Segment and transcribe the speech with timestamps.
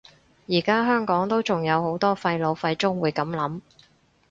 [0.47, 3.61] 而家香港都仲有好多廢老廢中會噉諗